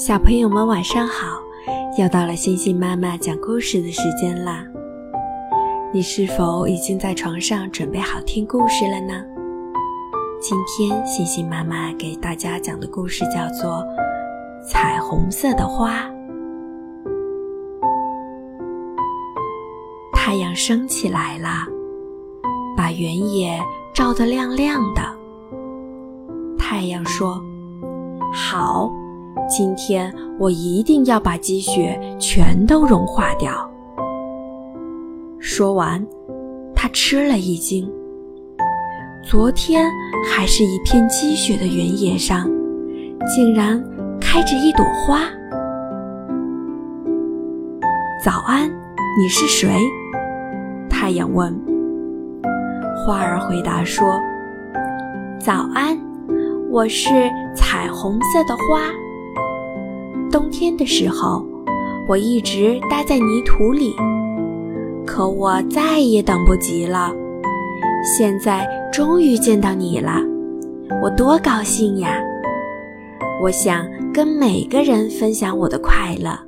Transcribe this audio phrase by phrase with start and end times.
[0.00, 1.38] 小朋友们晚上好，
[1.98, 4.64] 又到了星星妈妈讲故事的时间啦。
[5.92, 9.22] 你是否已经在床上准备好听故事了呢？
[10.40, 13.84] 今天星星妈妈给大家讲的故事叫做
[14.66, 15.90] 《彩虹色的花》。
[20.14, 21.66] 太阳升起来了，
[22.74, 23.62] 把原野
[23.92, 25.02] 照得亮亮的。
[26.58, 27.38] 太阳说
[28.32, 28.90] ：“好，
[29.48, 33.52] 今天我一定要把积雪全都融化掉。”
[35.38, 36.04] 说完，
[36.74, 37.90] 他吃了一惊。
[39.22, 39.90] 昨天
[40.30, 42.48] 还是一片积雪的原野上，
[43.34, 43.82] 竟然
[44.20, 45.20] 开着一朵花。
[48.24, 48.68] 早安，
[49.18, 49.78] 你是谁？
[50.88, 51.58] 太阳问。
[53.06, 54.18] 花儿回答说
[55.40, 55.98] ：“早安，
[56.70, 57.08] 我是
[57.54, 58.90] 彩虹色的花。
[60.30, 61.44] 冬天的时候，
[62.08, 63.94] 我一直待在泥土里，
[65.06, 67.12] 可我再也等不及了。
[68.04, 70.20] 现在终于见到你了，
[71.02, 72.22] 我多高兴呀！
[73.42, 76.38] 我想跟每个人分享我的快乐。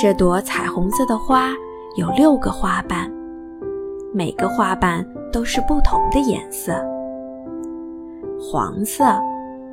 [0.00, 1.52] 这朵彩虹色的花。”
[1.96, 3.10] 有六个花瓣，
[4.12, 6.74] 每个花瓣都是不同的颜色：
[8.38, 9.02] 黄色、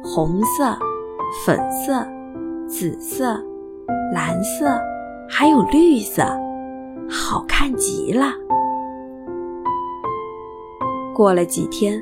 [0.02, 0.73] 红色、
[1.42, 2.08] 粉色、
[2.67, 3.44] 紫色、
[4.14, 4.80] 蓝色，
[5.28, 6.23] 还有绿色，
[7.09, 8.28] 好看极了。
[11.11, 12.02] 过了几天，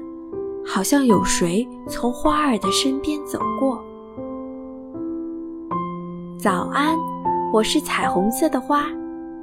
[0.65, 3.81] 好像有谁从花儿的身边走过。
[6.37, 6.97] 早安，
[7.53, 8.83] 我是彩虹色的花。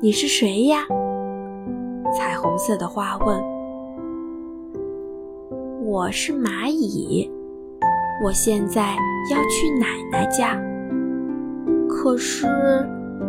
[0.02, 0.82] 你是谁呀？
[2.14, 3.42] 彩虹色的花问。
[5.82, 7.30] 我是蚂蚁，
[8.22, 8.96] 我现在
[9.30, 10.60] 要去奶奶家。
[11.88, 12.46] 可是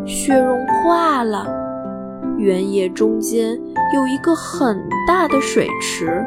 [0.05, 1.47] 雪融化了，
[2.37, 3.59] 原野中间
[3.93, 6.25] 有一个很大的水池，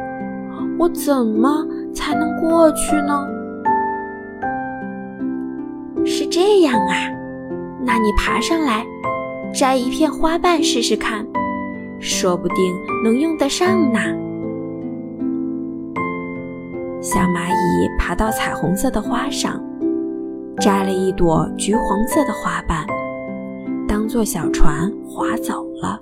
[0.77, 3.27] 我怎么才能过去呢？
[6.05, 6.95] 是这样啊，
[7.85, 8.85] 那你爬上来。
[9.53, 11.23] 摘一片花瓣试试看，
[11.99, 12.55] 说不定
[13.03, 13.99] 能用得上呢。
[17.03, 19.61] 小蚂蚁爬到彩虹色的花上，
[20.61, 22.87] 摘了一朵橘黄色的花瓣，
[23.85, 25.99] 当做小船划走了。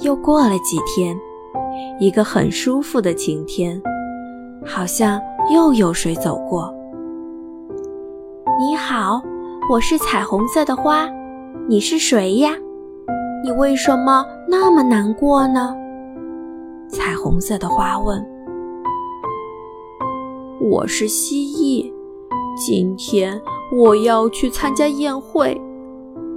[0.00, 1.14] 又过了几天，
[2.00, 3.78] 一个很舒服的晴天，
[4.64, 5.20] 好像
[5.52, 6.74] 又有谁走过。
[8.58, 9.22] 你好。
[9.70, 11.06] 我是彩虹色的花，
[11.68, 12.52] 你是谁呀？
[13.44, 15.76] 你为什么那么难过呢？
[16.88, 18.24] 彩虹色的花问。
[20.58, 21.92] 我是蜥蜴，
[22.56, 23.40] 今天
[23.72, 25.60] 我要去参加宴会，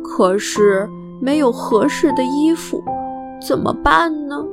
[0.04, 0.88] 可是
[1.22, 2.84] 没有合适的衣服，
[3.46, 4.46] 怎么办呢？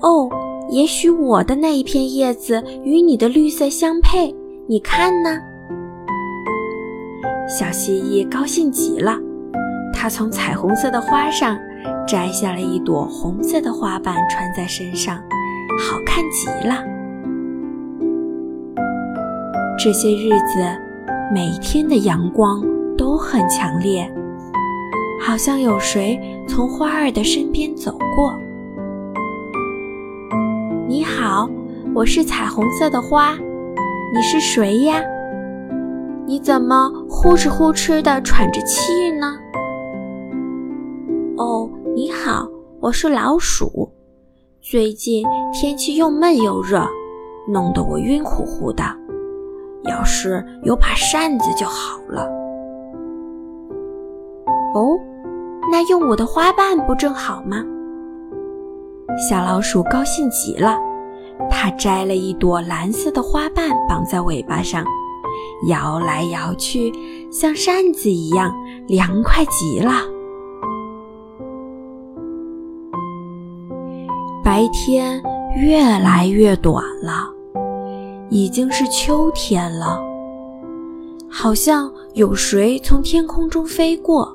[0.00, 0.28] 哦，
[0.70, 4.34] 也许我的那一片叶子与你的绿色相配，
[4.68, 5.40] 你看呢？
[7.48, 9.18] 小蜥蜴高兴极了，
[9.92, 11.58] 它从彩虹色的花上
[12.06, 15.16] 摘下了一朵红色的花瓣，穿在身上，
[15.80, 16.84] 好看极了。
[19.78, 20.64] 这些日子，
[21.32, 22.62] 每天的阳光
[22.96, 24.10] 都很强烈，
[25.20, 28.34] 好像有谁从花儿的身边走过。
[30.86, 31.48] 你好，
[31.94, 33.32] 我是彩虹色的花，
[34.14, 35.02] 你是谁呀？
[36.26, 39.38] 你怎么呼哧呼哧地喘着气呢？
[41.36, 42.48] 哦，你好，
[42.80, 43.90] 我是老鼠。
[44.60, 46.86] 最近天气又闷又热，
[47.48, 48.84] 弄得我晕乎乎的。
[49.84, 52.22] 要是有把扇子就好了。
[54.74, 54.96] 哦，
[55.72, 57.64] 那用我的花瓣不正好吗？
[59.28, 60.78] 小老鼠高兴极了，
[61.50, 64.84] 它摘了一朵蓝色的花瓣，绑在尾巴上。
[65.68, 66.92] 摇来摇去，
[67.32, 68.54] 像扇子一样
[68.86, 70.13] 凉快极了。
[74.54, 75.20] 白天
[75.56, 77.28] 越来越短了，
[78.30, 80.00] 已经是秋天了。
[81.28, 84.32] 好像有谁从天空中飞过。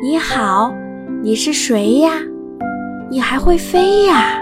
[0.00, 0.72] 你好，
[1.20, 2.12] 你是谁呀？
[3.10, 4.40] 你还会飞呀？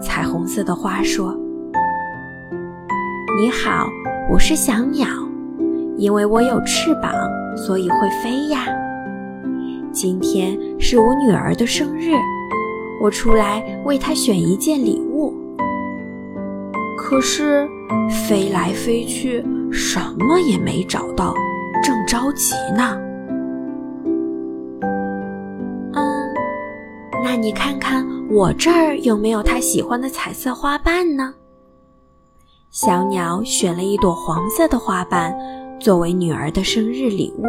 [0.00, 1.32] 彩虹色的花说。
[3.40, 3.86] 你好，
[4.28, 5.06] 我是小鸟，
[5.96, 7.12] 因为我有翅膀，
[7.56, 8.66] 所以会飞呀。
[9.92, 12.14] 今天是我女儿的生日，
[13.00, 15.34] 我出来为他选一件礼物。
[16.96, 17.68] 可是
[18.28, 21.34] 飞来飞去，什么也没找到，
[21.82, 22.98] 正着急呢。
[25.94, 26.34] 嗯，
[27.24, 31.34] 那你看看我这儿有没有他喜欢的彩色花瓣呢？
[32.70, 35.34] 小鸟选了一朵黄色的花瓣
[35.80, 37.44] 作为女儿的生日礼物，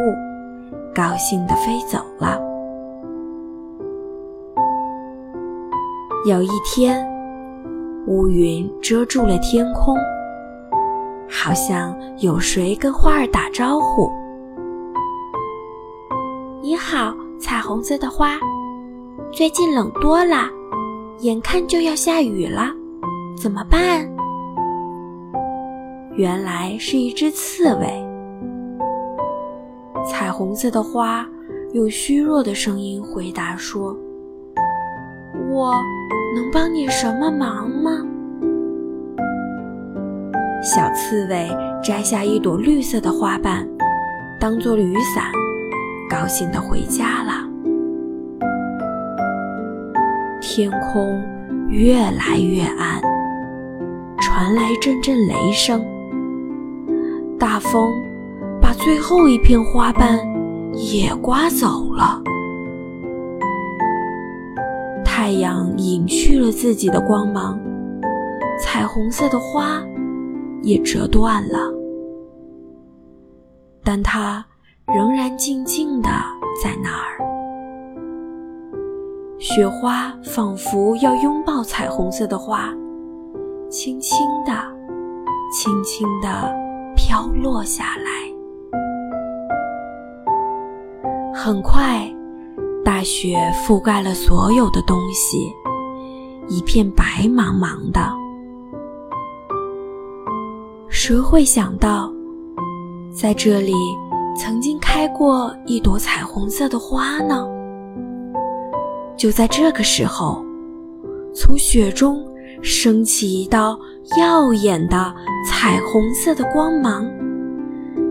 [0.95, 2.48] 高兴地飞走了。
[6.25, 7.07] 有一天，
[8.07, 9.95] 乌云遮住了天空，
[11.29, 14.11] 好像有谁跟花儿打招呼
[16.61, 18.37] ：“你好，彩虹色的花，
[19.31, 20.49] 最近冷多了，
[21.19, 22.69] 眼看就要下雨了，
[23.41, 24.05] 怎么办？”
[26.17, 28.05] 原来是一只刺猬。
[30.05, 31.25] 彩虹色的花
[31.71, 33.95] 用虚弱的声音回答说
[35.59, 35.73] ：“我
[36.33, 37.91] 能帮你什么忙吗？”
[40.63, 41.49] 小刺猬
[41.83, 43.67] 摘下一朵绿色的花瓣，
[44.39, 45.25] 当做雨伞，
[46.09, 47.33] 高兴地回家了。
[50.41, 51.21] 天空
[51.67, 53.01] 越来越暗，
[54.21, 55.85] 传来阵阵雷声。
[57.37, 57.91] 大风
[58.61, 60.17] 把最后一片花瓣
[60.73, 62.21] 也刮走了，
[65.29, 67.59] 太阳隐去了自己的光芒，
[68.59, 69.79] 彩虹色的花
[70.63, 71.71] 也折断了，
[73.83, 74.43] 但它
[74.87, 76.09] 仍然静静的
[76.63, 77.21] 在那儿。
[79.37, 82.73] 雪花仿佛要拥抱彩虹色的花，
[83.69, 84.51] 轻轻的，
[85.53, 86.57] 轻轻的。
[86.95, 88.09] 飘落下来，
[91.31, 92.11] 很快，
[92.89, 95.53] 大雪覆盖了所有的东西，
[96.47, 98.01] 一片白茫茫的。
[100.89, 102.11] 谁会想到，
[103.13, 103.75] 在这里
[104.35, 107.47] 曾经开过一朵彩虹色的花呢？
[109.15, 110.43] 就在这个时候，
[111.31, 112.25] 从雪中。
[112.61, 113.79] 升起一道
[114.17, 115.15] 耀眼的
[115.47, 117.09] 彩虹色的光芒，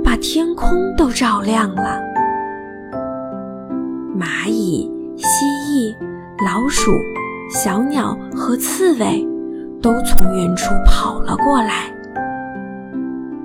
[0.02, 2.07] 把天空都照亮了。
[4.18, 5.94] 蚂蚁、蜥蜴、
[6.44, 6.90] 老鼠、
[7.50, 9.26] 小鸟和刺猬
[9.80, 11.92] 都从远处跑了过来。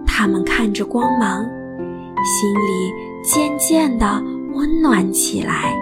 [0.05, 1.43] 它们看着光芒，
[2.23, 2.93] 心里
[3.23, 4.23] 渐渐地
[4.53, 5.73] 温暖起来。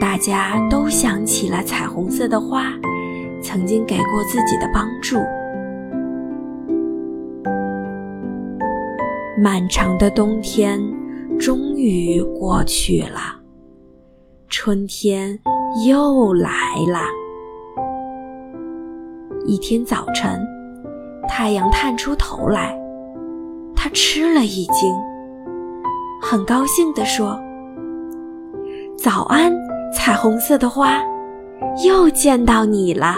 [0.00, 2.72] 大家都想起了彩虹色的花。
[3.44, 5.16] 曾经给过自己的帮助。
[9.36, 10.80] 漫长的冬天
[11.38, 13.40] 终于过去了，
[14.48, 15.38] 春天
[15.86, 16.50] 又来
[16.88, 17.00] 了。
[19.44, 20.40] 一天早晨，
[21.28, 22.78] 太阳探出头来，
[23.74, 24.94] 他吃了一惊，
[26.20, 27.36] 很高兴地说
[28.96, 29.52] ：“早安，
[29.92, 31.02] 彩虹色的花，
[31.84, 33.16] 又见到你了。”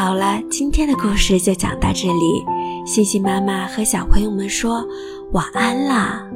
[0.00, 2.42] 好了，今天的故事就讲到这里。
[2.86, 4.82] 星星妈妈和小朋友们说
[5.32, 6.26] 晚安啦。